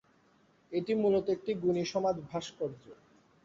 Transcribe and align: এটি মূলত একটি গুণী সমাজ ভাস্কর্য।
এটি 0.71 0.93
মূলত 0.95 1.25
একটি 1.29 1.51
গুণী 1.55 1.83
সমাজ 1.85 2.15
ভাস্কর্য। 2.29 2.83